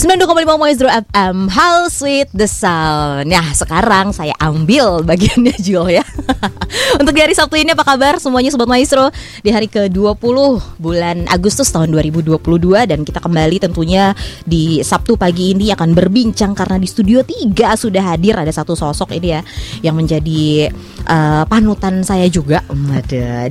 [0.00, 3.28] 92,5 Maestro FM How Sweet the Sound.
[3.28, 6.04] Nah sekarang saya ambil bagiannya Jul ya.
[7.00, 9.10] Untuk di hari Sabtu ini apa kabar semuanya Sobat Maestro
[9.42, 10.36] Di hari ke-20
[10.78, 12.38] bulan Agustus tahun 2022
[12.86, 14.14] Dan kita kembali tentunya
[14.46, 18.38] di Sabtu pagi ini akan berbincang Karena di studio 3 sudah hadir.
[18.38, 19.40] Ada satu sosok ini ya
[19.84, 20.42] Yang menjadi
[21.10, 22.64] uh, panutan saya juga.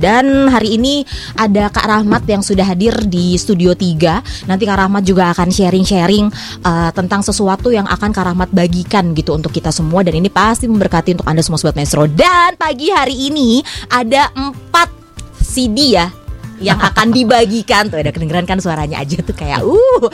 [0.00, 1.04] Dan hari ini
[1.38, 6.39] ada Kak Rahmat yang sudah hadir di studio 3 Nanti Kak Rahmat juga akan sharing-sharing
[6.62, 11.16] uh, tentang sesuatu yang akan Karahmat bagikan gitu untuk kita semua dan ini pasti memberkati
[11.18, 12.04] untuk Anda semua sobat Maestro.
[12.06, 14.88] Dan pagi hari ini ada empat
[15.40, 16.19] CD ya
[16.60, 17.88] yang akan dibagikan.
[17.88, 20.04] Tuh ada kedengeran kan suaranya aja tuh kayak uh,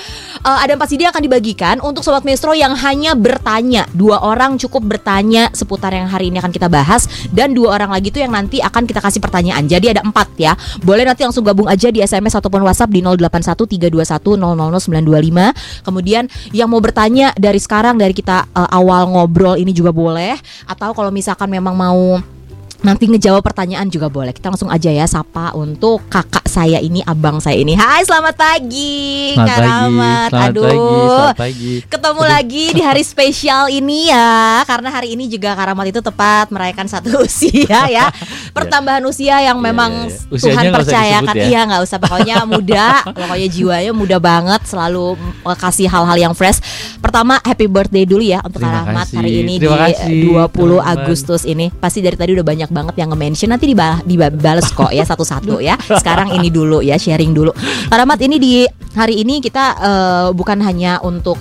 [0.46, 3.84] uh ada empat CD yang akan dibagikan untuk sobat Maestro yang hanya bertanya.
[3.92, 7.10] Dua orang cukup bertanya seputar yang hari ini akan kita bahas.
[7.28, 9.66] Dan dua orang lagi tuh yang nanti akan kita kasih pertanyaan.
[9.66, 10.54] Jadi ada empat ya.
[10.80, 17.34] Boleh nanti langsung gabung aja di SMS ataupun WhatsApp di 081321000925 kemudian yang mau bertanya
[17.34, 20.38] dari sekarang dari kita uh, awal ngobrol ini juga boleh.
[20.70, 22.22] Atau kalau misalkan memang mau
[22.84, 24.36] Nanti ngejawab pertanyaan juga boleh.
[24.36, 27.72] Kita langsung aja ya sapa untuk kakak saya ini, abang saya ini.
[27.76, 30.28] Hai, selamat pagi, selamat Kak Rahmat.
[30.32, 31.74] Selamat Aduh, pagi, selamat pagi.
[31.88, 32.32] Ketemu Aduh.
[32.32, 36.86] lagi di hari spesial ini ya, karena hari ini juga Kak Rahmat itu tepat merayakan
[36.88, 38.12] satu usia ya.
[38.56, 40.40] Pertambahan usia yang iya, memang yeah, yeah.
[40.44, 41.34] Tuhan percayakan.
[41.36, 41.44] Ya?
[41.48, 41.98] Iya, nggak usah.
[42.00, 45.16] Pokoknya muda, pokoknya jiwanya muda banget, selalu
[45.56, 46.60] kasih hal-hal yang fresh.
[47.00, 50.80] Pertama, happy birthday dulu ya untuk Kak Rahmat hari ini Terima di kasih, 20 teman.
[50.84, 51.68] Agustus ini.
[51.68, 55.78] Pasti dari tadi udah banyak banyak banget yang nge-mention nanti dibales kok ya satu-satu ya.
[55.78, 57.54] Sekarang ini dulu ya sharing dulu.
[57.86, 58.52] Paramat ini di
[58.98, 61.38] hari ini kita uh, bukan hanya untuk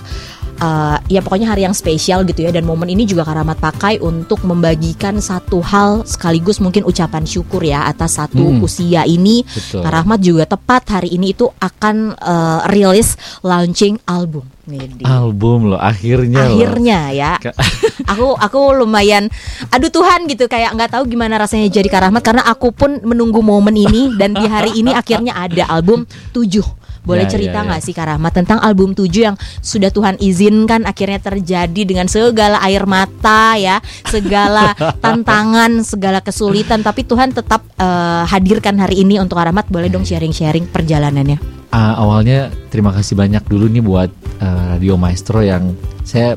[0.60, 4.42] uh, ya pokoknya hari yang spesial gitu ya dan momen ini juga Karamat pakai untuk
[4.44, 8.64] membagikan satu hal sekaligus mungkin ucapan syukur ya atas satu hmm.
[8.64, 9.44] usia ini.
[9.44, 9.82] Betul.
[9.84, 14.44] Karamat juga tepat hari ini itu akan uh, rilis launching album.
[14.66, 15.06] Medi.
[15.06, 17.14] Album loh akhirnya Akhirnya loh.
[17.14, 17.32] ya.
[18.10, 19.30] aku aku lumayan
[19.70, 23.74] aduh Tuhan gitu kayak nggak tahu gimana rasanya jadi Karahmat karena aku pun menunggu momen
[23.78, 26.02] ini dan di hari ini akhirnya ada album
[26.34, 27.86] 7 boleh ya, cerita nggak ya, ya.
[27.86, 33.54] sih Karahmat tentang album 7 yang sudah Tuhan izinkan akhirnya terjadi dengan segala air mata
[33.54, 33.78] ya,
[34.10, 34.74] segala
[35.04, 39.70] tantangan, segala kesulitan tapi Tuhan tetap uh, hadirkan hari ini untuk Karahmat.
[39.70, 41.38] Boleh dong sharing-sharing perjalanannya.
[41.70, 44.10] Uh, awalnya terima kasih banyak dulu nih buat
[44.42, 46.34] uh, Radio Maestro yang saya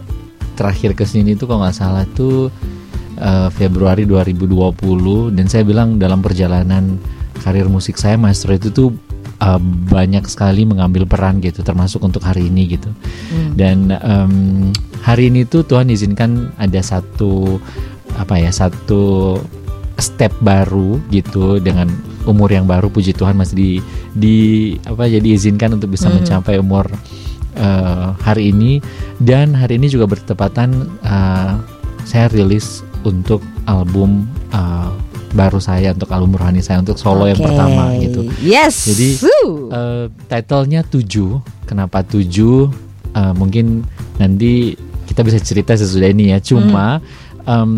[0.54, 2.52] terakhir ke sini tuh kalau nggak salah tuh
[3.16, 7.00] uh, Februari 2020 dan saya bilang dalam perjalanan
[7.40, 8.92] karir musik saya Maestro itu tuh
[9.42, 13.52] uh, banyak sekali mengambil peran gitu termasuk untuk hari ini gitu hmm.
[13.56, 14.36] dan um,
[15.04, 17.58] hari ini tuh Tuhan izinkan ada satu
[18.20, 19.38] apa ya satu
[20.00, 21.92] step baru gitu dengan
[22.24, 23.72] umur yang baru puji Tuhan masih di
[24.16, 24.38] di
[24.88, 26.24] apa jadi izinkan untuk bisa hmm.
[26.24, 26.88] mencapai umur
[27.60, 28.80] uh, hari ini
[29.20, 31.60] dan hari ini juga bertepatan uh,
[32.08, 34.92] saya rilis untuk album uh,
[35.34, 37.36] baru saya untuk album rohani saya untuk solo okay.
[37.36, 38.22] yang pertama gitu.
[38.42, 38.76] Yes.
[38.90, 39.10] Jadi
[39.70, 41.42] uh, titlenya tujuh.
[41.70, 42.70] Kenapa tujuh?
[43.14, 43.86] Uh, mungkin
[44.18, 44.78] nanti
[45.10, 46.42] kita bisa cerita sesudah ini ya.
[46.42, 47.46] Cuma hmm.
[47.46, 47.74] um,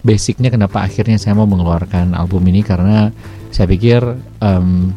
[0.00, 3.10] basicnya kenapa akhirnya saya mau mengeluarkan album ini karena
[3.52, 4.00] saya pikir
[4.40, 4.92] um,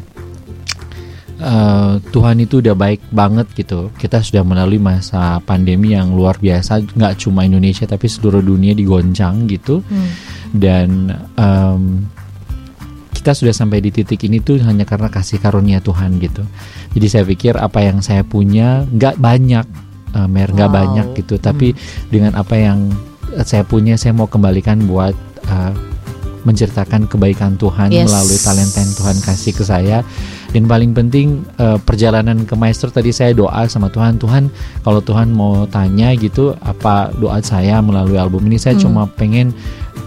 [1.40, 3.88] uh, Tuhan itu udah baik banget gitu.
[3.96, 9.48] Kita sudah melalui masa pandemi yang luar biasa, nggak cuma Indonesia tapi seluruh dunia digoncang
[9.48, 9.80] gitu.
[9.84, 10.10] Hmm.
[10.50, 12.04] Dan um,
[13.14, 16.40] kita sudah sampai di titik ini tuh hanya karena kasih karunia Tuhan gitu.
[16.96, 19.66] Jadi saya pikir apa yang saya punya nggak banyak,
[20.16, 20.78] uh, mer nggak wow.
[20.80, 21.36] banyak gitu.
[21.36, 21.80] Tapi hmm.
[22.08, 22.88] dengan apa yang
[23.44, 25.14] saya punya, saya mau kembalikan buat
[25.46, 25.72] uh,
[26.44, 28.08] menceritakan kebaikan Tuhan yes.
[28.08, 29.98] melalui talenta yang Tuhan kasih ke saya
[30.50, 34.50] dan paling penting uh, perjalanan ke maestro tadi saya doa sama Tuhan Tuhan
[34.82, 38.82] kalau Tuhan mau tanya gitu apa doa saya melalui album ini saya hmm.
[38.82, 39.54] cuma pengen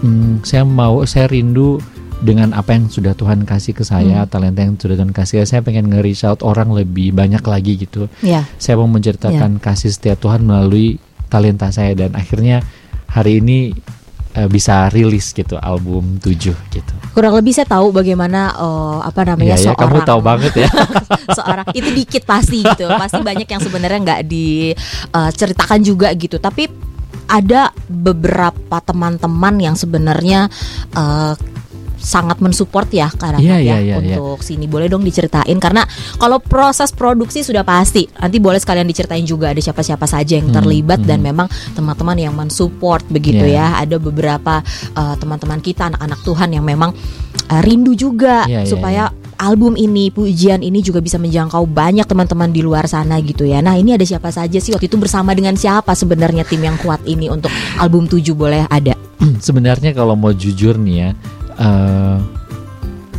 [0.02, 1.80] hmm, saya mau saya rindu
[2.24, 4.30] dengan apa yang sudah Tuhan kasih ke saya, hmm.
[4.32, 8.08] talenta yang sudah Tuhan kasih, saya pengen nge-reach out orang lebih banyak lagi gitu.
[8.24, 8.48] Yeah.
[8.56, 9.62] Saya mau menceritakan yeah.
[9.62, 10.96] kasih setiap Tuhan melalui
[11.28, 12.64] talenta saya dan akhirnya
[13.12, 13.76] hari ini
[14.34, 16.94] uh, bisa rilis gitu album 7 gitu.
[17.14, 20.70] Kurang lebih saya tahu bagaimana uh, apa namanya ya, seorang kamu tahu banget ya.
[21.38, 22.90] seorang itu dikit pasti gitu.
[22.90, 26.36] Pasti banyak yang sebenarnya nggak diceritakan uh, juga gitu.
[26.42, 26.66] Tapi
[27.24, 30.52] ada beberapa teman-teman yang sebenarnya
[30.92, 31.32] uh,
[32.04, 34.46] sangat mensupport ya karena yeah, ya yeah, yeah, untuk yeah.
[34.46, 35.88] sini boleh dong diceritain karena
[36.20, 40.56] kalau proses produksi sudah pasti nanti boleh sekalian diceritain juga ada siapa-siapa saja yang hmm,
[40.60, 43.80] terlibat hmm, dan memang teman-teman yang mensupport begitu yeah.
[43.80, 44.60] ya ada beberapa
[44.94, 46.92] uh, teman-teman kita anak-anak Tuhan yang memang
[47.48, 51.66] uh, rindu juga yeah, iya, supaya yeah, yeah album ini, pujian ini juga bisa menjangkau
[51.66, 53.60] banyak teman-teman di luar sana gitu ya.
[53.60, 57.02] Nah, ini ada siapa saja sih waktu itu bersama dengan siapa sebenarnya tim yang kuat
[57.04, 58.94] ini untuk album 7 boleh ada?
[59.44, 61.08] Sebenarnya kalau mau jujur nih ya,
[61.58, 62.18] uh,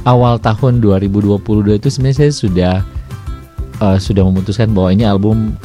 [0.05, 2.75] awal tahun 2022 itu sebenarnya saya sudah
[3.81, 5.57] uh, sudah memutuskan bahwa ini album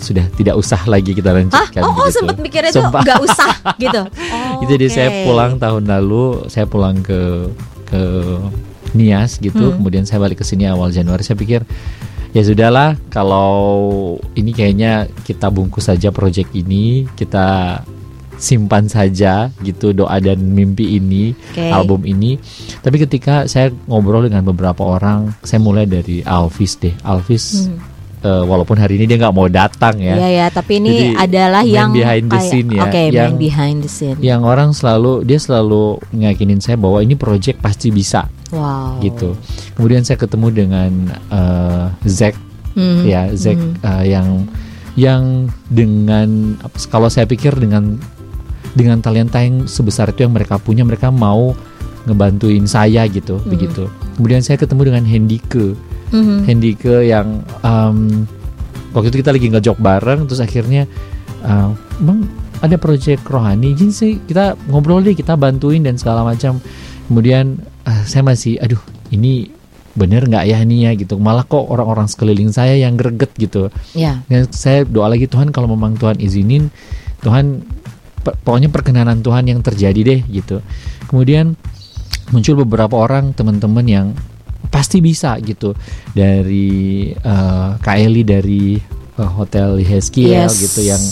[0.00, 1.84] sudah tidak usah lagi kita lanjutkan.
[1.84, 2.24] Oh, oh gitu.
[2.24, 4.02] sempat mikirnya tuh nggak usah gitu.
[4.60, 4.92] Oh, Jadi oke.
[4.92, 7.48] saya pulang tahun lalu, saya pulang ke
[7.88, 8.02] ke
[8.92, 9.80] Nias gitu, Hmm.
[9.80, 11.24] kemudian saya balik ke sini awal Januari.
[11.24, 11.64] Saya pikir
[12.36, 17.80] ya sudahlah kalau ini kayaknya kita bungkus saja proyek ini, kita
[18.40, 21.68] simpan saja gitu doa dan mimpi ini Oke.
[21.68, 22.40] album ini.
[22.80, 26.96] Tapi ketika saya ngobrol dengan beberapa orang, saya mulai dari Alvis deh.
[27.04, 27.76] Alvis Hmm.
[28.20, 30.16] eh, walaupun hari ini dia nggak mau datang ya.
[30.16, 33.78] Iya ya, tapi ini Jadi, adalah yang behind the kayak- scene ya, main yang- behind
[33.80, 34.18] the scene.
[34.18, 39.00] yang orang selalu dia selalu ngeyakinin saya bahwa ini project pasti bisa Wow.
[39.00, 39.36] gitu.
[39.72, 40.90] Kemudian saya ketemu dengan
[41.28, 42.34] eh, Zack
[42.70, 43.04] Hmm.
[43.04, 43.74] ya Zack Hmm.
[43.80, 44.28] eh, yang
[44.94, 45.22] yang
[45.66, 47.96] dengan kalau saya pikir dengan
[48.72, 51.52] dengan talenta yang sebesar itu yang mereka punya mereka mau
[52.02, 53.48] ngebantuin saya gitu Hmm.
[53.48, 53.84] begitu.
[54.14, 55.76] Kemudian saya ketemu dengan Hendike
[56.10, 56.36] Mhm.
[56.42, 57.28] Hendike yang
[57.60, 58.26] em,
[58.90, 60.90] waktu itu kita lagi ngejob bareng terus akhirnya
[61.40, 61.68] eh,
[61.98, 62.26] bang
[62.60, 66.58] ada proyek rohani gini sih kita ngobrol deh kita bantuin dan segala macam
[67.06, 69.48] kemudian eh, saya masih aduh ini
[69.90, 74.20] bener nggak ya nih ya gitu malah kok orang-orang sekeliling saya yang greget gitu Ya.
[74.26, 76.68] dan saya doa lagi Tuhan kalau memang Tuhan izinin
[77.20, 77.62] Tuhan
[78.20, 80.60] pokoknya perkenanan Tuhan yang terjadi deh gitu
[81.06, 81.56] kemudian
[82.30, 84.06] muncul beberapa orang teman-teman yang
[84.68, 85.74] pasti bisa gitu
[86.12, 88.78] dari eh, Kak Eli dari
[89.16, 90.60] eh, Hotel Heskiel Yes.
[90.60, 91.02] gitu yang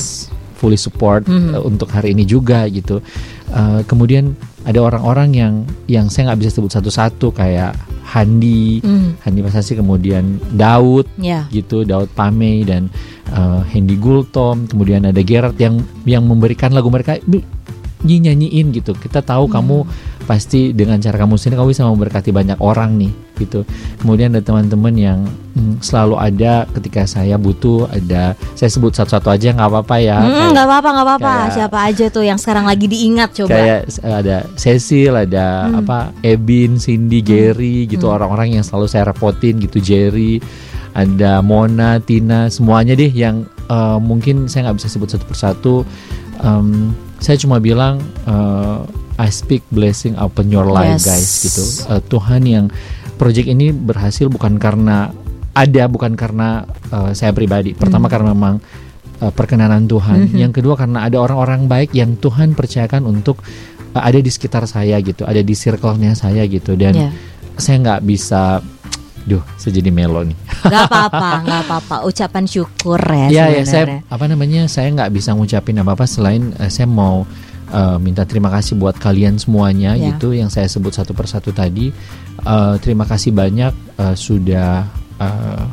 [0.54, 1.54] fully support Mhm.
[1.54, 3.00] eh, untuk hari ini juga gitu
[3.48, 4.36] Eh, kemudian
[4.68, 5.54] ada orang-orang yang
[5.88, 7.72] yang saya nggak bisa sebut satu-satu kayak
[8.04, 9.16] Handi Hmm.
[9.20, 11.48] Handi Masasi kemudian Daud Ya.
[11.48, 12.88] gitu Daud Pamei dan
[13.30, 17.16] uh, Hendy Gultom kemudian ada Gerard yang yang memberikan lagu mereka
[18.04, 19.82] nyanyiin gitu kita tahu kamu
[20.22, 23.62] pasti dengan cara kamu sendiri kamu bisa memberkati banyak orang nih gitu
[23.98, 25.18] kemudian ada teman-teman yang
[25.54, 30.50] mm, selalu ada ketika saya butuh ada saya sebut satu-satu aja nggak apa-apa ya Hmm,
[30.52, 31.34] nggak apa-apa, nggak apa-apa.
[31.54, 33.50] Siapa aja tuh yang sekarang lagi diingat coba.
[33.50, 35.80] kayak ada Cecil, ada Hmm.
[35.80, 40.42] apa Ebin, Cindy, Gary gitu orang-orang yang selalu saya repotin gitu Jerry,
[40.92, 45.74] ada Mona, Tina, semuanya deh yang eh, mungkin saya nggak bisa sebut satu persatu.
[46.38, 48.78] Em, saya cuma bilang eh,
[49.18, 51.04] I speak blessing upon your life Yes.
[51.04, 51.62] guys gitu.
[51.90, 52.66] Eh, Tuhan yang
[53.14, 55.10] project ini berhasil bukan karena
[55.52, 57.74] ada bukan karena eh, saya pribadi.
[57.74, 58.12] Pertama Hmm.
[58.14, 58.54] karena memang
[59.18, 60.30] uh, perkenanan Tuhan.
[60.30, 60.38] Mhm.
[60.38, 63.42] Yang kedua karena ada orang-orang baik yang Tuhan percayakan untuk
[63.90, 67.10] uh, ada di sekitar saya gitu, ada di circle-nya saya gitu dan Ya.
[67.58, 68.62] saya nggak bisa
[69.28, 70.38] duh, saya jadi melo nih.
[70.64, 71.96] Gak apa-apa, gak apa-apa.
[72.08, 74.64] Ucapan syukur ya Iya ya, saya apa namanya?
[74.66, 77.28] Saya nggak bisa ngucapin apa-apa selain uh, saya mau
[77.70, 80.16] uh, minta terima kasih buat kalian semuanya Ya.
[80.16, 81.92] gitu yang saya sebut satu persatu tadi.
[82.42, 83.70] Uh, terima kasih banyak
[84.00, 84.88] uh, sudah
[85.20, 85.64] uh,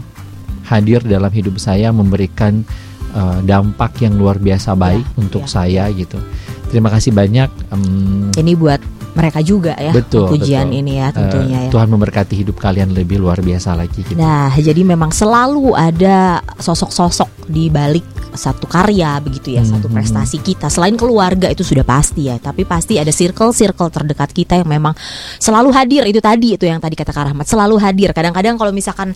[0.66, 2.66] hadir dalam hidup saya memberikan
[3.13, 5.50] uh, dampak yang luar biasa baik untuk ya.
[5.50, 6.18] saya gitu.
[6.66, 7.50] Terima kasih banyak.
[7.72, 8.81] em, Ini buat
[9.16, 9.96] mereka juga ya.
[9.96, 10.80] Betul, Pujian betul.
[10.84, 11.72] ini ya uh, tentunya ya.
[11.72, 14.20] Tuhan memberkati hidup kalian lebih luar biasa lagi gitu.
[14.20, 18.04] Nah, jadi memang selalu ada sosok-sosok di balik
[18.36, 19.95] satu karya begitu ya, satu Mhm.
[19.95, 20.68] prestasi kita.
[20.68, 24.92] Selain keluarga itu sudah pasti ya, tapi pasti ada circle-circle terdekat kita yang memang
[25.40, 26.04] selalu hadir.
[26.04, 28.12] Itu tadi itu yang tadi kata Kak Rahmat, selalu hadir.
[28.12, 29.16] Kadang-kadang kalau misalkan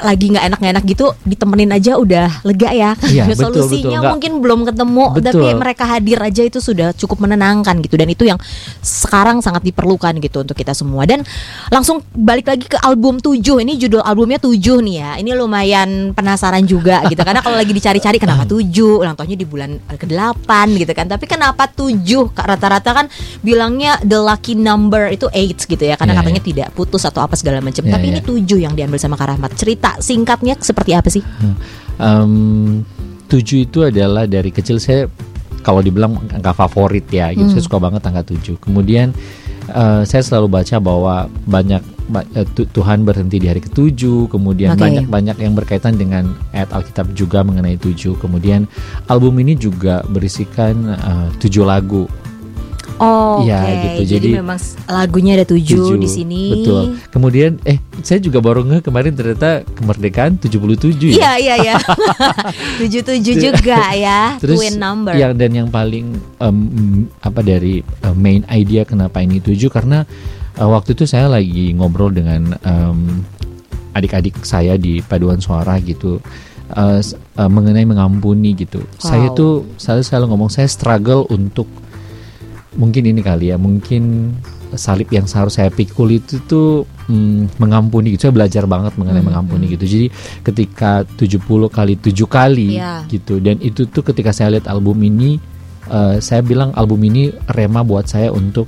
[0.00, 2.90] lagi nggak enak nggak enak gitu ditemenin aja udah lega ya.
[3.04, 4.10] Iya, betul, solusinya betul.
[4.16, 5.24] Mungkin belum ketemu Betul.
[5.28, 8.00] tapi mereka hadir aja itu sudah cukup menenangkan gitu.
[8.00, 8.40] Dan itu yang
[8.80, 11.04] sekarang sangat diperlukan gitu untuk kita semua.
[11.04, 11.26] Dan
[11.68, 15.10] langsung balik lagi ke album 7 ini judul albumnya 7 nih ya.
[15.20, 17.20] Ini lumayan penasaran juga gitu.
[17.20, 18.62] Karena kalau lagi dicari-cari kenapa 7
[19.02, 21.06] ulang tahunnya di bulan ke-8 gitu kan.
[21.10, 21.98] Tapi kenapa 7
[22.32, 23.06] Kak, rata-rata kan
[23.42, 25.98] bilangnya the lucky number itu 8 gitu ya.
[25.98, 27.82] Karena Iya, katanya tidak putus atau apa segala macam.
[27.82, 28.20] Iya, tapi iya.
[28.20, 29.50] ini 7 yang diambil sama Kak Rahmat.
[29.56, 31.22] Cerita singkatnya seperti apa sih?
[31.98, 32.82] Em,
[33.26, 35.06] tujuh itu adalah dari kecil saya
[35.62, 37.46] kalau dibilang angka favorit ya gitu.
[37.46, 37.52] Hmm.
[37.54, 38.58] saya suka banget angka tujuh.
[38.58, 39.14] Kemudian
[39.70, 41.14] eh, saya selalu baca bahwa
[41.46, 44.82] banyak ba- eh, tu- Tuhan berhenti di hari ketujuh kemudian Oke.
[44.82, 48.18] banyak banyak yang berkaitan dengan ayat Alkitab juga mengenai tujuh.
[48.18, 48.66] Kemudian
[49.06, 52.10] album ini juga berisikan eh, tujuh lagu
[53.02, 53.72] Oh, Iya, oke.
[53.74, 54.00] gitu.
[54.06, 56.44] Jadi, Jadi- memang lagunya ada tujuh, tujuh di sini.
[56.54, 61.74] betul kemudian eh saya juga baru nge kemarin ternyata kemerdekaan 77 ya Iya iya iya.
[62.80, 64.22] tujuh tujuh juga ya.
[64.42, 65.18] Terus Twin number.
[65.18, 66.56] yang dan yang paling em,
[67.18, 70.06] apa dari eh, main idea kenapa ini tujuh karena
[70.56, 73.22] uh, waktu itu saya lagi ngobrol dengan um,
[73.92, 76.16] adik-adik saya di paduan suara gitu
[76.72, 77.00] uh,
[77.36, 78.80] uh, mengenai mengampuni gitu.
[78.80, 79.00] Wow.
[79.02, 81.68] Saya tuh selalu selalu ngomong saya struggle untuk
[82.76, 84.34] mungkin ini kali ya, mungkin
[84.76, 88.28] salib yang seharusnya saya pikul itu tuh hmm, mengampuni gitu.
[88.28, 89.74] Saya belajar banget mengenai hmm, mengampuni hmm.
[89.76, 89.84] gitu.
[89.84, 90.06] Jadi
[90.44, 91.38] ketika 70
[91.68, 93.04] kali 7 kali yeah.
[93.08, 95.36] gitu dan itu tuh ketika saya lihat album ini
[95.92, 98.64] uh, saya bilang album ini rema buat saya untuk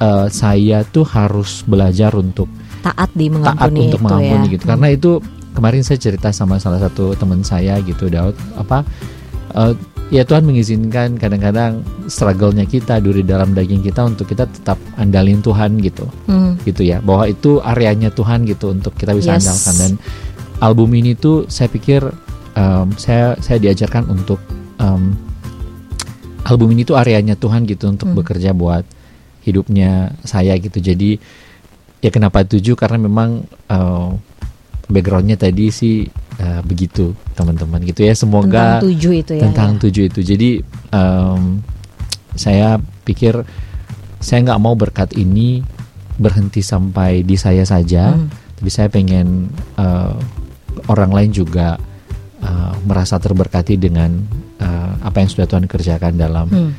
[0.00, 2.48] uh, saya tuh harus belajar untuk
[2.80, 4.52] taat di mengampuni taat untuk mengampuni ya.
[4.56, 4.64] gitu.
[4.64, 4.72] Hmm.
[4.76, 5.10] Karena itu
[5.52, 8.86] kemarin saya cerita sama salah satu teman saya gitu Daud apa
[9.58, 9.74] uh,
[10.08, 15.76] ya Tuhan mengizinkan kadang-kadang struggle-nya kita duri dalam daging kita untuk kita tetap andalin Tuhan
[15.84, 16.64] gitu hmm.
[16.64, 19.44] gitu ya bahwa itu areanya Tuhan gitu untuk kita bisa yes.
[19.44, 19.92] andalkan dan
[20.64, 22.00] album ini tuh saya pikir
[22.56, 24.40] um, saya saya diajarkan untuk
[24.80, 25.12] um,
[26.48, 28.16] album ini tuh areanya Tuhan gitu untuk hmm.
[28.16, 28.88] bekerja buat
[29.44, 31.20] hidupnya saya gitu jadi
[32.00, 34.16] ya kenapa tujuh karena memang uh,
[34.88, 39.78] backgroundnya tadi sih uh, begitu teman-teman gitu ya semoga tentang tujuh itu ya tentang ya.
[39.86, 40.50] tujuh itu jadi
[40.94, 41.42] um,
[42.38, 43.42] saya pikir
[44.18, 45.62] saya nggak mau berkat ini
[46.18, 48.58] berhenti sampai di saya saja hmm.
[48.58, 50.14] tapi saya pengen uh,
[50.90, 51.78] orang lain juga
[52.42, 54.18] uh, merasa terberkati dengan
[54.58, 56.72] uh, apa yang sudah Tuhan kerjakan dalam hmm.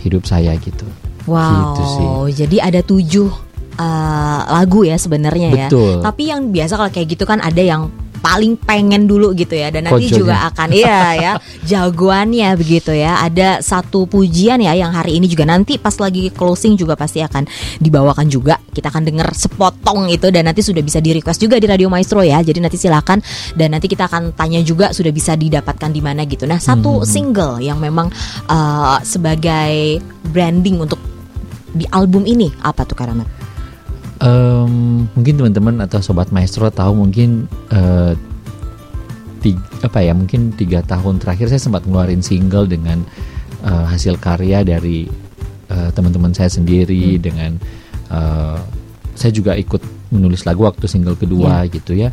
[0.00, 0.88] hidup saya gitu
[1.28, 2.08] wow gitu sih.
[2.44, 3.28] jadi ada tujuh
[3.76, 5.68] uh, lagu ya sebenarnya ya.
[6.00, 7.92] Tapi yang biasa kalau kayak gitu kan ada yang
[8.26, 10.18] paling pengen dulu gitu ya dan nanti Kojonya.
[10.18, 11.32] juga akan iya ya
[11.70, 16.74] jagoannya begitu ya ada satu pujian ya yang hari ini juga nanti pas lagi closing
[16.74, 17.46] juga pasti akan
[17.78, 21.70] dibawakan juga kita akan denger sepotong itu dan nanti sudah bisa di request juga di
[21.70, 23.22] Radio Maestro ya jadi nanti silakan
[23.54, 27.06] dan nanti kita akan tanya juga sudah bisa didapatkan di mana gitu nah satu hmm.
[27.06, 28.10] single yang memang
[28.50, 30.02] uh, sebagai
[30.34, 30.98] branding untuk
[31.76, 33.35] di album ini apa tuh Karamat?
[34.22, 38.14] Um, mungkin teman-teman atau sobat maestro tahu mungkin uh,
[39.44, 43.04] tiga, apa ya mungkin tiga tahun terakhir saya sempat ngeluarin single dengan
[43.64, 45.06] uh, hasil karya dari
[45.70, 47.22] uh, teman-teman saya sendiri hmm.
[47.22, 47.52] dengan
[48.10, 48.60] uh,
[49.16, 49.80] saya juga ikut
[50.12, 51.72] menulis lagu waktu single kedua yeah.
[51.72, 52.10] gitu ya.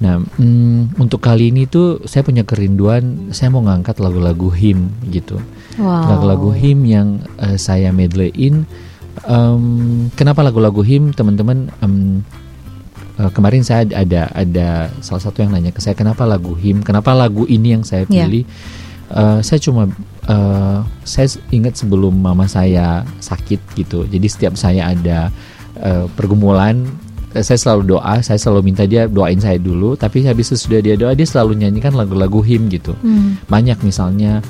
[0.00, 5.36] Nah, mm, untuk kali ini tuh saya punya kerinduan, saya mau ngangkat lagu-lagu him gitu,
[5.76, 8.64] lagu-lagu him yang uh, saya medleyin
[9.26, 12.22] um, kenapa lagu-lagu him teman-teman um,
[13.20, 17.12] uh, kemarin saya ada ada salah satu yang nanya ke saya kenapa lagu him kenapa
[17.12, 18.24] lagu ini yang saya ya.
[18.24, 19.16] pilih yeah.
[19.16, 19.90] uh, saya cuma
[20.30, 25.28] uh, saya ingat sebelum mama saya sakit gitu jadi setiap saya ada
[25.80, 26.88] uh, pergumulan
[27.30, 30.98] saya selalu doa, saya selalu minta dia doain saya dulu, tapi habis itu sudah dia
[30.98, 32.90] doa, dia selalu nyanyikan lagu-lagu him gitu.
[32.98, 33.38] Hmm.
[33.46, 34.42] Banyak misalnya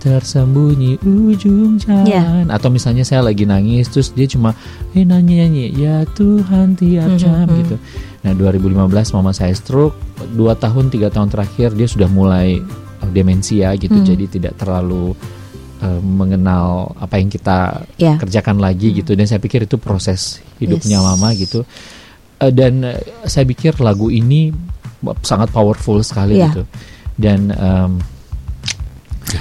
[0.00, 2.48] tersembunyi ujung jalan yeah.
[2.48, 4.56] atau misalnya saya lagi nangis terus dia cuma
[4.92, 7.58] eh nyanyi nyanyi ya Tuhan tiap mm-hmm, jam mm -hmm.
[7.64, 7.76] gitu
[8.20, 9.96] nah 2015 mama saya stroke
[10.36, 12.60] dua tahun tiga tahun terakhir dia sudah mulai
[13.00, 14.04] uh, demensia gitu mm.
[14.04, 15.16] jadi tidak terlalu
[15.80, 18.16] uh, mengenal apa yang kita yeah.
[18.20, 18.96] kerjakan lagi mm.
[19.04, 21.04] gitu dan saya pikir itu proses hidupnya yes.
[21.04, 21.64] mama gitu
[22.40, 24.52] uh, dan uh, saya pikir lagu ini
[25.24, 26.52] sangat powerful sekali yeah.
[26.52, 26.62] gitu
[27.16, 27.92] dan um,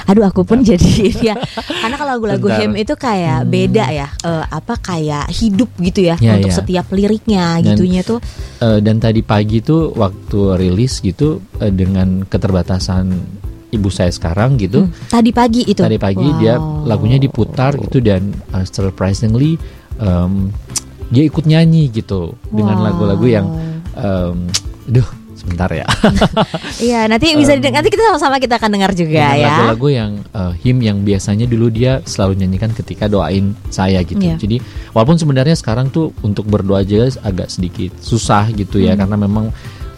[0.10, 1.36] Aduh aku pun jadi ya.
[1.56, 3.50] Karena kalau lagu-lagu him itu kayak hmm.
[3.50, 4.08] beda ya.
[4.24, 6.58] Uh, apa kayak hidup gitu ya, ya untuk ya.
[6.58, 8.20] setiap liriknya dan, gitunya tuh.
[8.60, 13.14] Uh, dan tadi pagi tuh waktu rilis gitu uh, dengan keterbatasan
[13.70, 14.90] ibu saya sekarang gitu.
[14.90, 15.82] Hmm, tadi pagi itu.
[15.82, 16.40] Tadi pagi wow.
[16.42, 16.56] dia
[16.90, 19.62] lagunya diputar gitu dan uh, surprisingly
[20.02, 20.50] um,
[21.10, 22.54] dia ikut nyanyi gitu wow.
[22.54, 23.48] dengan lagu-lagu yang
[23.98, 24.50] um,
[24.90, 25.19] duh
[25.50, 25.90] sebentar ya.
[26.80, 29.68] Iya, nanti bisa um, nanti kita sama-sama kita akan dengar juga ya.
[29.68, 34.22] Lagu-lagu yang uh, him yang biasanya dulu dia selalu nyanyikan ketika doain saya gitu.
[34.22, 34.38] Yeah.
[34.40, 34.62] Jadi
[34.94, 39.00] walaupun sebenarnya sekarang tuh untuk berdoa aja agak sedikit susah gitu ya hmm.
[39.02, 39.46] karena memang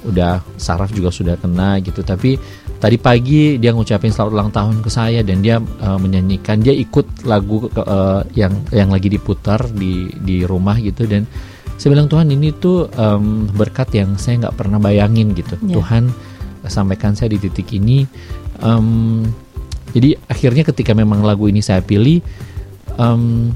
[0.01, 2.33] udah saraf juga sudah kena gitu tapi
[2.81, 7.29] tadi pagi dia ngucapin selamat ulang tahun ke saya dan dia uh, menyanyikan dia ikut
[7.29, 11.29] lagu uh, yang yang lagi diputar di di rumah gitu dan
[11.81, 15.81] saya bilang Tuhan ini tuh um, berkat yang saya nggak pernah bayangin gitu yeah.
[15.81, 16.13] Tuhan
[16.69, 18.05] sampaikan saya di titik ini
[18.61, 19.25] um,
[19.89, 22.21] jadi akhirnya ketika memang lagu ini saya pilih
[23.01, 23.49] um,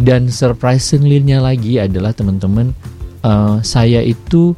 [0.00, 2.72] dan surprisingly-nya lagi adalah teman-teman
[3.20, 4.56] uh, saya itu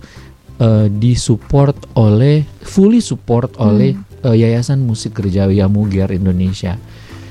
[0.62, 4.22] uh, disupport oleh fully support oleh hmm.
[4.22, 6.78] uh, Yayasan Musik Gerejawi Muger Indonesia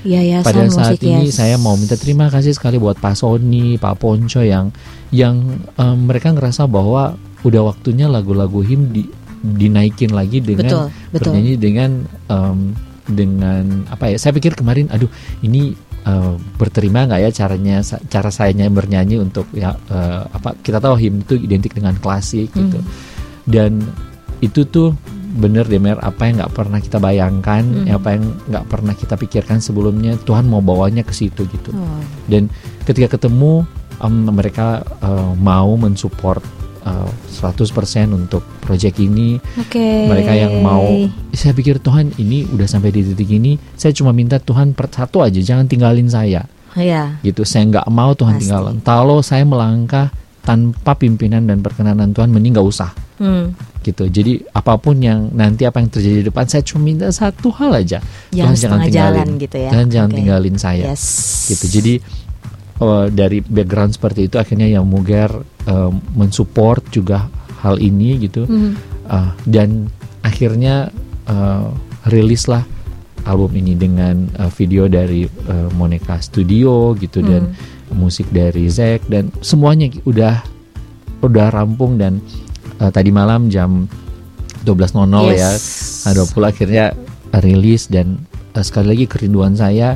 [0.02, 1.38] Yayasan Pada saat musik, ini yes.
[1.38, 4.74] saya mau minta terima kasih sekali buat Pak Sony, Pak Ponco yang
[5.14, 7.14] yang um, mereka ngerasa bahwa
[7.46, 9.06] udah waktunya lagu-lagu him di,
[9.42, 11.30] dinaikin lagi dengan betul, betul.
[11.30, 11.90] bernyanyi dengan
[12.26, 12.74] um,
[13.06, 14.18] dengan apa ya?
[14.18, 15.10] Saya pikir kemarin, aduh
[15.46, 15.74] ini
[16.06, 21.22] uh, berterima nggak ya caranya cara sayanya bernyanyi untuk ya uh, apa kita tahu him
[21.22, 22.90] itu identik dengan klasik gitu Hmm.
[23.46, 23.72] dan
[24.42, 24.94] itu tuh
[25.32, 27.88] bener deh Mer apa yang nggak pernah kita bayangkan Hmm.
[27.90, 32.00] apa yang nggak pernah kita pikirkan sebelumnya Tuhan mau bawanya ke situ gitu Oh.
[32.26, 33.64] dan ketika ketemu
[33.98, 34.66] em, mereka
[34.98, 36.42] uh, mau mensupport
[36.82, 37.64] uh, 100%
[38.10, 39.80] untuk project ini Oke.
[40.06, 40.84] mereka yang mau
[41.30, 45.20] saya pikir Tuhan ini udah sampai di titik ini saya cuma minta Tuhan per satu
[45.20, 47.20] aja jangan tinggalin saya Ya.
[47.20, 48.48] gitu saya nggak mau Tuhan Pasti.
[48.48, 50.08] tinggalin kalau saya melangkah
[50.42, 53.54] tanpa pimpinan dan perkenanan Tuhan mending nggak usah Hmm.
[53.80, 57.54] gitu jadi apa pun yang nanti apa yang terjadi di depan saya cuma minta satu
[57.54, 59.70] hal aja Jangan Tuhan setengah jalan gitu ya.
[59.70, 60.16] Tuhan jangan Oke.
[60.18, 61.04] tinggalin saya Yes.
[61.46, 61.94] gitu jadi
[62.80, 65.30] eh, dari background seperti itu akhirnya yang Muger
[65.64, 67.30] eh, mensupport juga
[67.62, 68.74] hal ini gitu Hmm.
[69.02, 69.90] Uh, dan
[70.22, 70.88] akhirnya
[71.26, 71.68] uh,
[72.06, 72.62] rilislah
[73.22, 77.50] album ini dengan uh, video dari uh, Monica Studio gitu dan
[77.92, 80.42] musik dari Zack dan semuanya udah
[81.22, 82.18] udah rampung dan
[82.78, 83.86] uh, tadi malam jam
[84.62, 86.04] 12.00 ya Yes.
[86.06, 86.84] nah, 20 akhirnya
[87.38, 88.18] rilis dan
[88.54, 89.94] uh, sekali lagi kerinduan saya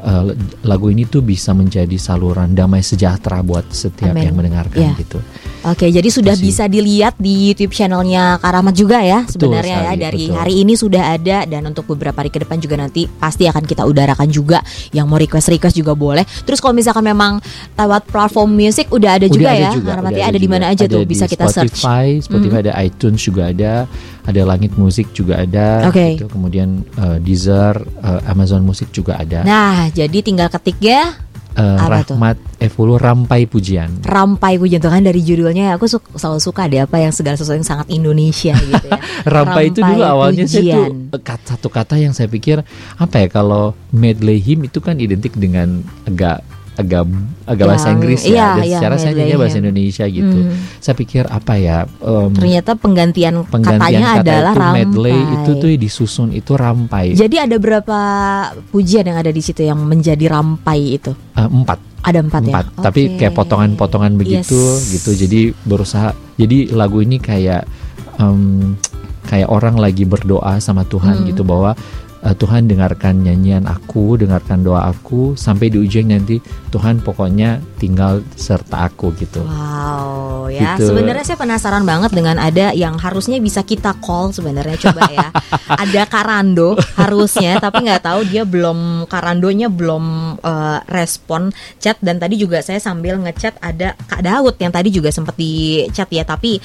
[0.00, 4.30] uh, lagu ini tuh bisa menjadi saluran damai sejahtera buat setiap Amin.
[4.30, 4.92] yang mendengarkan Ya.
[4.96, 5.20] gitu.
[5.66, 6.46] Oke, jadi sudah Masih.
[6.46, 10.36] bisa dilihat di YouTube channelnya Karamat juga ya Betul sebenarnya ya sekali, dari betul.
[10.38, 13.82] hari ini sudah ada dan untuk beberapa hari ke depan juga nanti pasti akan kita
[13.82, 14.62] udarakan juga
[14.94, 16.22] yang mau request request juga boleh.
[16.46, 17.42] Terus kalau misalkan memang
[17.74, 20.64] lewat platform musik udah ada Udah juga ada ya juga, Karamat ya ada di mana
[20.70, 21.74] aja Ada tuh di bisa kita search.
[21.74, 21.82] Hmm.
[21.82, 23.72] Spotify, Spotify ada iTunes juga ada,
[24.22, 26.14] ada Langit Musik juga ada, Oke.
[26.14, 26.30] gitu.
[26.30, 29.42] kemudian eh, Deezer, eh, Amazon Musik juga ada.
[29.42, 31.25] Nah, jadi tinggal ketik ya
[31.56, 32.14] Apa tuh?
[32.16, 33.88] Rahmat Evolu Rampai Pujian.
[34.04, 37.56] Rampai Pujian tuh kan dari judulnya aku su- selalu suka deh apa yang segala sesuatu
[37.56, 39.00] yang sangat Indonesia gitu ya.
[39.34, 41.16] Rampai itu dulu awalnya saya tuh Pujian.
[41.16, 42.60] eh, satu kata yang saya pikir
[42.96, 46.44] apa ya kalau medley hymn itu kan identik dengan agak
[46.76, 47.08] agak
[47.44, 49.56] agak bahasa Inggris iya, ya dan iya, secara saya nyanyi bahasa.
[49.58, 50.38] Indonesia gitu.
[50.44, 50.56] Hmm.
[50.76, 54.76] Saya pikir apa ya em, Ternyata penggantian, penggantian katanya kata adalah itu rampai.
[54.76, 57.98] medley itu tuh disusun itu rampai Jadi ada berapa
[58.68, 61.16] pujian yang ada di situ yang menjadi rampai itu?
[61.32, 62.48] Eh, empat Ada empat, ya.
[62.52, 63.16] empat tapi Oke.
[63.18, 64.92] kayak potongan-potongan begitu Yes.
[64.92, 67.64] gitu jadi berusaha jadi lagu ini kayak
[68.16, 68.76] em,
[69.24, 71.26] kayak orang lagi berdoa sama Tuhan Hmm.
[71.26, 71.74] gitu bahwa
[72.26, 76.42] eh, Tuhan dengarkan nyanyian aku dengarkan doa aku sampai di ujung nanti
[76.74, 80.74] Tuhan pokoknya tinggal serta aku gitu Wow, ya.
[80.74, 80.90] Gitu.
[80.90, 85.28] Sebenarnya saya penasaran banget dengan ada yang harusnya bisa kita call sebenarnya coba ya.
[85.86, 92.38] ada Karando harusnya, tapi nggak tahu dia belum Karandonya belum eh, respon chat dan tadi
[92.40, 96.26] juga saya sambil ngechat ada Kak Daud yang tadi juga sempat di chat ya.
[96.26, 96.58] Tapi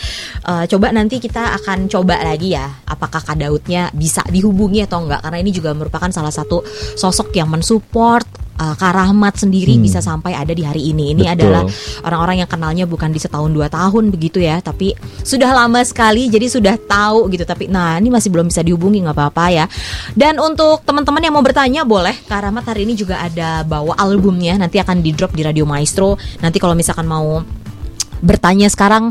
[0.45, 5.21] eh, coba nanti kita akan coba lagi ya, apakah Kak Daudnya bisa dihubungi atau enggak?
[5.21, 6.63] Karena ini juga merupakan salah satu
[6.95, 8.23] sosok yang mensupport
[8.55, 9.83] eh, Kak Rahmat sendiri Hmm.
[9.83, 11.15] bisa sampai ada di hari ini.
[11.17, 11.33] Ini Betul.
[11.33, 11.63] adalah
[12.05, 16.45] orang-orang yang kenalnya bukan di setahun dua tahun begitu ya tapi sudah lama sekali jadi
[16.45, 19.65] sudah tahu gitu tapi nah ini masih belum bisa dihubungi nggak apa-apa ya
[20.13, 24.57] dan untuk teman-teman yang mau bertanya boleh Kak Rahmat hari ini juga ada bawa albumnya
[24.61, 27.41] nanti akan di drop di Radio Maestro nanti kalau misalkan mau
[28.21, 29.09] bertanya sekarang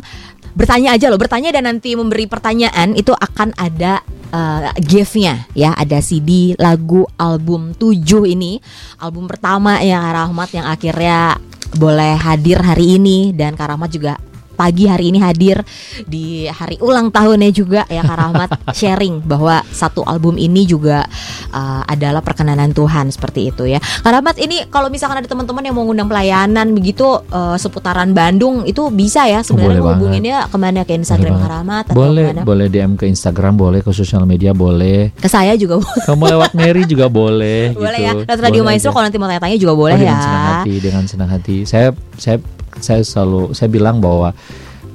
[0.54, 5.74] bertanya aja loh bertanya dan nanti memberi pertanyaan itu akan ada uh, gift-nya ya.
[5.76, 8.58] Ada CD lagu album 7 ini.
[9.02, 11.38] Album pertama ya Rahmat yang akhirnya
[11.76, 13.34] boleh hadir hari ini.
[13.34, 14.14] Dan Kak Rahmat juga
[14.60, 15.64] pagi hari ini hadir
[16.04, 21.08] di hari ulang tahunnya juga ya Kak Rahmat sharing bahwa satu album ini juga
[21.48, 23.80] uh, adalah perkenanan Tuhan seperti itu ya.
[23.80, 28.62] Kak Rahmat ini kalau misalkan ada teman-teman yang mau ngundang pelayanan begitu uh, seputaran Bandung
[28.62, 31.50] itu bisa ya sebenarnya Boleh hubunginnya ke mana ke Instagram Boleh Kak.
[31.50, 32.42] Rahmat atau boleh ke mana?
[32.44, 36.84] boleh DM ke Instagram boleh ke sosial media boleh Ke saya juga kamu lewat Mary
[36.84, 38.04] juga boleh boleh gitu.
[38.04, 38.12] ya.
[38.20, 40.04] Lewat Radio Boleh Maestro kalau nanti mau tanya-tanya juga boleh Oh, ya.
[40.06, 42.36] dengan senang hati dengan senang hati saya saya
[42.78, 44.30] saya selalu saya bilang bahwa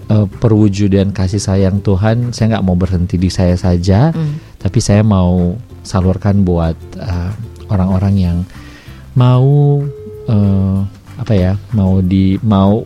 [0.07, 4.39] eh, perwujudan kasih sayang Tuhan saya nggak mau berhenti di saya saja Hmm.
[4.55, 7.31] tapi saya mau salurkan buat eh,
[7.67, 8.37] orang-orang yang
[9.13, 9.81] mau
[10.25, 10.79] eh,
[11.15, 12.83] apa ya mau di mau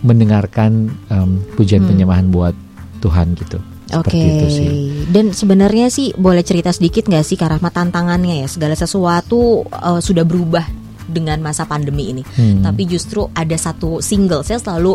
[0.00, 1.92] mendengarkan em, pujian Hmm.
[1.92, 2.54] penyembahan buat
[3.00, 4.16] Tuhan gitu Oke.
[4.16, 4.68] itu sih
[5.10, 10.00] Dan sebenarnya sih boleh cerita sedikit nggak sih Kak Rahmat tantangannya ya segala sesuatu eh,
[10.00, 10.64] sudah berubah
[11.10, 12.22] dengan masa pandemi ini.
[12.22, 12.62] Hmm.
[12.62, 14.94] Tapi justru ada satu single saya selalu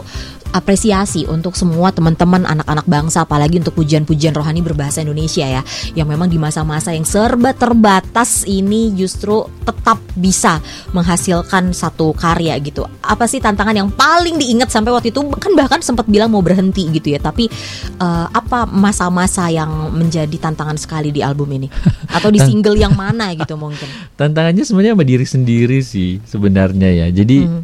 [0.56, 5.62] apresiasi untuk semua teman-teman anak-anak bangsa apalagi untuk pujian-pujian rohani berbahasa Indonesia ya
[6.00, 10.64] yang memang di masa-masa yang serba terbatas ini justru tetap bisa
[10.96, 12.88] menghasilkan satu karya gitu.
[13.04, 16.88] Apa sih tantangan yang paling diingat sampai waktu itu kan bahkan sempat bilang mau berhenti
[16.96, 17.20] gitu ya.
[17.20, 17.52] Tapi
[18.00, 21.68] uh, apa masa-masa yang menjadi tantangan sekali di album ini
[22.08, 23.92] atau di single yang mana gitu mungkin?
[24.16, 27.08] Tantangannya sebenarnya sama diri sendiri sih sebenarnya ya.
[27.12, 27.62] Jadi hmm.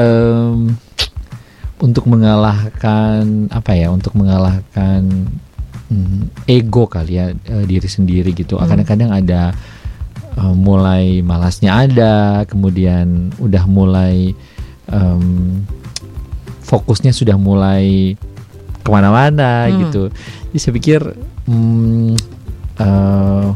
[0.00, 0.85] um,
[1.80, 5.28] untuk mengalahkan apa ya untuk mengalahkan
[5.92, 8.56] hmm, ego kali ya uh, diri sendiri gitu.
[8.56, 8.68] Hmm.
[8.68, 9.52] Kadang-kadang ada
[10.40, 14.32] uh, mulai malasnya ada, kemudian udah mulai
[14.88, 15.62] um,
[16.64, 18.16] fokusnya sudah mulai
[18.82, 19.74] ke mana-mana hmm.
[19.86, 20.02] gitu.
[20.50, 21.00] Jadi saya pikir
[21.46, 22.14] hmm,
[22.80, 23.52] uh,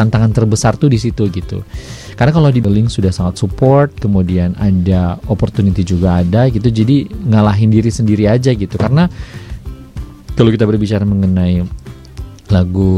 [0.00, 1.60] tantangan terbesar tuh di situ gitu.
[2.16, 6.72] Karena kalau di Link sudah sangat support, kemudian ada opportunity juga ada gitu.
[6.72, 8.80] Jadi ngalahin diri sendiri aja gitu.
[8.80, 9.04] Karena
[10.32, 11.60] kalau kita berbicara mengenai
[12.48, 12.92] lagu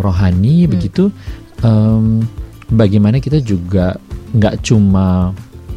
[0.00, 0.70] rohani hmm.
[0.72, 1.12] begitu,
[1.60, 2.24] um,
[2.72, 4.00] bagaimana kita juga
[4.32, 5.36] nggak cuma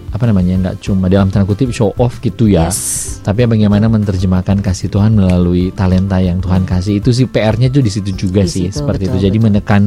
[0.10, 3.22] apa namanya nggak cuma dalam tanda kutip show off gitu ya yes.
[3.22, 7.92] tapi bagaimana menerjemahkan kasih Tuhan melalui talenta yang Tuhan kasih itu sih PR-nya tuh di
[7.94, 9.46] situ juga di sih situ, seperti betul, itu jadi betul.
[9.54, 9.84] menekan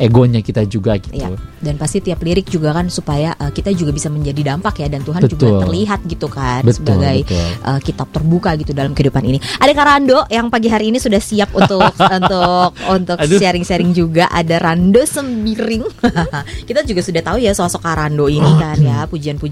[0.00, 1.36] egonya kita juga gitu ya.
[1.60, 5.04] dan pasti tiap lirik juga kan supaya uh, kita juga bisa menjadi dampak ya dan
[5.04, 5.36] Tuhan betul.
[5.36, 7.48] juga terlihat gitu kan betul, sebagai betul.
[7.60, 11.52] Uh, kitab terbuka gitu dalam kehidupan ini ada Karando yang pagi hari ini sudah siap
[11.52, 11.84] untuk
[12.18, 15.84] untuk untuk sharing-sharing juga ada Rando Sembiring
[16.68, 18.56] kita juga sudah tahu ya sosok Karando ini oh.
[18.56, 19.04] kan ya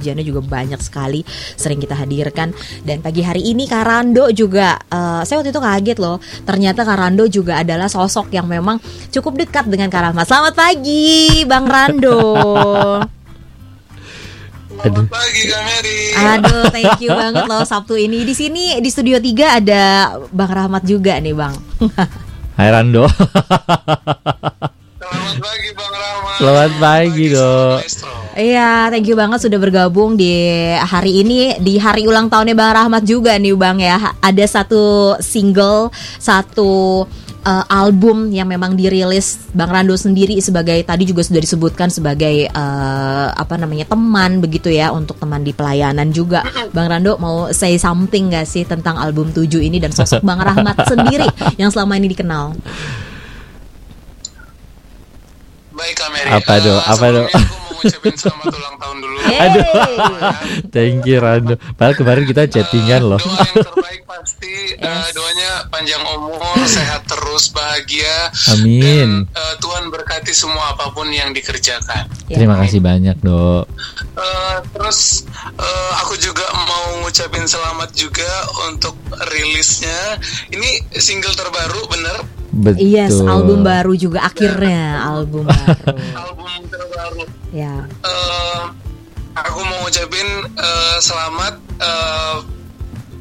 [0.08, 1.20] pujian-pujiannya juga banyak sekali
[1.54, 2.56] sering kita hadirkan
[2.88, 6.16] dan pagi hari ini Karando juga uh, saya waktu itu kaget loh
[6.48, 8.80] ternyata Karando juga adalah sosok yang memang
[9.12, 12.20] cukup dekat dengan Karahmat Selamat pagi, Bang Rando.
[14.78, 16.00] Selamat pagi Kak Mary.
[16.14, 18.22] Aduh, thank you banget loh Sabtu ini.
[18.22, 19.82] Di sini di studio 3 ada
[20.30, 21.56] Bang Rahmat juga nih, Bang.
[22.54, 23.08] Hai Rando.
[25.08, 26.36] Selamat pagi Bang Rahmat.
[26.36, 27.80] Selamat pagi, dong.
[28.38, 30.30] Iya, thank you banget sudah bergabung di
[30.76, 34.12] hari ini di hari ulang tahunnya Bang Rahmat juga nih, Bang ya.
[34.20, 35.88] Ada satu single,
[36.20, 37.02] satu
[37.40, 43.32] uh, album yang memang dirilis Bang Rando sendiri sebagai tadi juga sudah disebutkan sebagai uh,
[43.32, 46.44] apa namanya teman begitu ya untuk teman di pelayanan juga.
[46.76, 50.84] Bang Rando mau say something gak sih tentang album 7 ini dan sosok Bang Rahmat
[50.84, 51.26] sendiri
[51.60, 52.52] yang selama ini dikenal?
[55.78, 56.34] Baik Amerika.
[56.42, 56.80] Apa dong?
[56.82, 57.28] Apa dong?
[57.78, 59.18] ngucapin selamat ulang tahun dulu.
[59.22, 59.64] Aduh.
[60.74, 61.54] Thank you Rando.
[61.78, 63.20] Padahal kemarin kita chattingan uh, loh.
[63.22, 64.98] Doa yang terbaik pasti uh, yes.
[64.98, 68.34] uh, doanya panjang umur, sehat terus, bahagia.
[68.58, 68.82] Amin.
[68.82, 72.10] Dan uh, Tuhan berkati semua apa pun yang dikerjakan.
[72.26, 73.64] Terima kasih banyak, Dok.
[74.18, 78.28] Uh, terus uh, aku juga mau ngucapin selamat juga
[78.66, 78.98] untuk
[79.30, 80.18] rilisnya.
[80.50, 82.82] Ini single terbaru bener Betul.
[82.82, 85.94] Yes, album baru juga akhirnya album baru.
[86.18, 87.22] album terbaru.
[87.54, 87.86] Ya.
[88.02, 88.74] Uh,
[89.38, 92.36] aku mau ngucapin uh, selamat uh,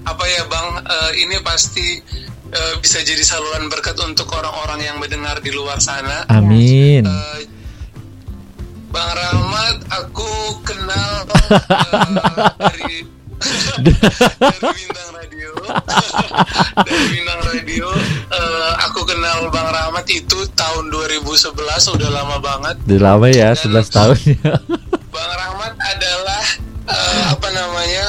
[0.10, 2.02] apa ya Bang, uh, ini pasti
[2.50, 6.26] uh, bisa jadi saluran berkat untuk orang-orang yang mendengar di luar sana.
[6.34, 7.06] Amin.
[7.06, 7.45] Uh,
[8.89, 10.32] Bang Rahmat, aku
[10.65, 13.06] kenal uh, dari
[13.86, 15.07] dari bintang
[16.88, 17.88] dari bintang radio
[18.32, 21.53] uh, aku kenal bang Rahmat itu tahun 2011
[21.95, 22.75] udah lama banget.
[22.88, 24.53] Udah lama ya Dan 11 tahun ya.
[25.13, 26.43] Bang Rahmat adalah
[26.88, 28.06] uh, apa namanya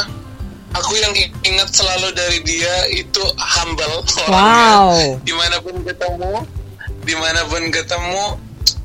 [0.76, 1.14] aku yang
[1.46, 4.92] ingat selalu dari dia itu humble wow.
[5.24, 6.44] Di mana pun ketemu
[7.08, 8.24] di mana pun ketemu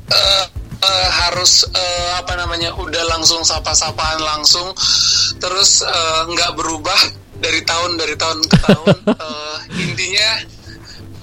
[0.08, 0.44] uh,
[0.80, 4.72] uh, harus uh, apa namanya udah langsung sapa-sapaan langsung
[5.36, 5.84] terus
[6.32, 7.00] nggak uh, berubah
[7.38, 10.28] dari tahun dari tahun ke tahun uh, intinya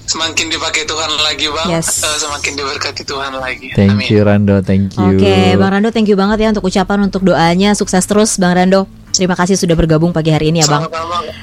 [0.02, 2.04] semakin dipakai Tuhan lagi bang yes.
[2.04, 4.08] uh, semakin diberkati Tuhan lagi thank Amin.
[4.12, 7.22] you Rando thank you oke okay, bang Rando thank you banget ya untuk ucapan untuk
[7.24, 10.88] doanya sukses terus bang Rando Terima kasih sudah bergabung pagi hari ini ya Bang.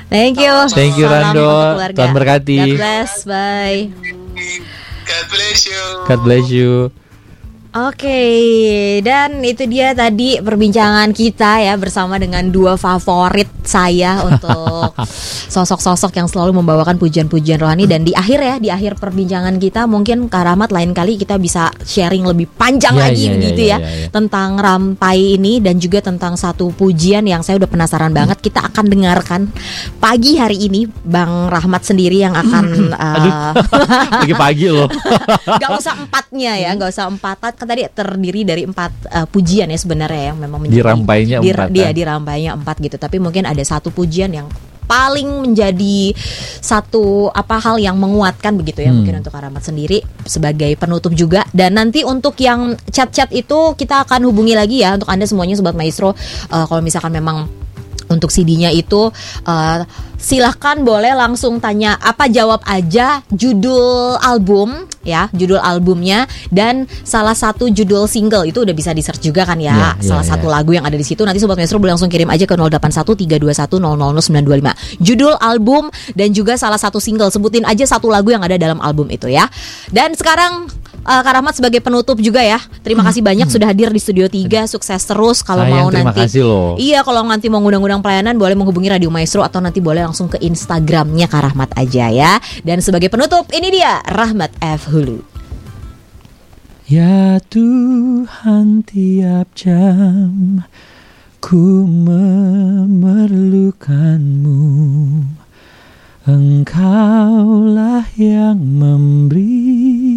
[0.10, 0.53] Thank you.
[0.73, 1.77] Thank you Rando.
[1.93, 2.58] Tuhan berkati.
[2.65, 3.29] God bless.
[3.29, 3.93] Bye.
[5.05, 5.84] God bless you.
[6.10, 6.89] God bless you.
[7.69, 14.97] Oke, dan itu dia tadi perbincangan kita ya bersama dengan dua favorit saya untuk
[15.53, 17.86] sosok-sosok yang selalu membawakan pujian-pujian rohani.
[17.86, 22.25] Dan di akhir ya di akhir perbincangan kita mungkin Karamat lain kali kita bisa sharing
[22.25, 24.08] lebih panjang ya, lagi ya, begitu ya, ya, ya, ya.
[24.17, 28.17] tentang rampai ini dan juga tentang satu pujian yang saya udah penasaran hmm.
[28.17, 29.41] banget kita akan dengarkan
[30.01, 33.53] pagi hari ini Bang Rahmat sendiri yang akan uh,
[34.25, 34.89] pagi-pagi loh.
[35.62, 39.75] gak usah empatnya ya, gak usah empat kan tadi terdiri dari empat uh, pujian ya
[39.75, 41.67] sebenarnya yang memang menjadi dirampainya empat.
[41.75, 41.89] Dia ya?
[41.91, 42.95] dirampainya empat gitu.
[42.95, 44.47] Tapi mungkin ada satu pujian yang
[44.89, 46.17] paling menjadi
[46.57, 49.05] satu apa hal yang menguatkan begitu ya Hmm.
[49.05, 54.25] mungkin untuk Karamat sendiri sebagai penutup juga dan nanti untuk yang chat-chat itu kita akan
[54.25, 56.17] hubungi lagi ya untuk anda semuanya sobat maestro
[56.49, 57.45] Eh, kalau misalkan memang
[58.09, 59.13] untuk CD-nya itu
[59.45, 59.85] eh,
[60.19, 67.71] silahkan boleh langsung tanya apa jawab aja judul album ya judul albumnya dan salah satu
[67.71, 68.45] judul single.
[68.45, 69.71] Itu udah bisa di search juga kan ya.
[69.71, 70.29] Ya, ya, salah ya.
[70.35, 71.23] satu lagu yang ada di situ.
[71.23, 76.99] Nanti sobat maestro boleh langsung kirim aja ke 081321000925 judul album dan juga salah satu
[76.99, 77.31] single.
[77.31, 79.47] Sebutin aja satu lagu yang ada dalam album itu ya.
[79.89, 80.67] Dan sekarang
[81.01, 82.59] eh, Kak Rahmat sebagai penutup juga ya.
[82.81, 86.19] Terima kasih banyak sudah hadir di studio 3 sukses terus kalau Sayang, mau terima nanti.
[86.25, 86.75] kasih loh.
[86.75, 90.38] Iya kalau nanti mau ngundang-ngundang pelayanan boleh menghubungi Radio Maestro atau nanti boleh langsung ke
[90.41, 92.33] Instagramnya Kak Rahmat aja ya.
[92.62, 94.89] Dan sebagai penutup ini dia Rahmat F.
[94.89, 95.21] Hulu.
[96.89, 100.65] Ya Tuhan tiap jam
[101.38, 104.57] ku memerlukanmu.
[106.29, 110.08] Engkaulah yang memberi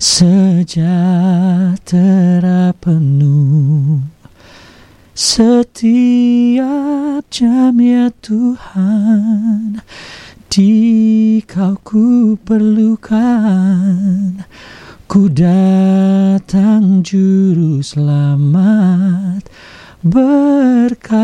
[0.00, 1.84] sejahtera
[2.80, 4.00] penuh.
[5.12, 6.64] Setiap
[7.28, 9.84] jam ya Tuhan
[10.48, 14.40] di kau ku perlukan.
[15.04, 19.44] Ku datang juru selamat
[20.00, 21.20] berkati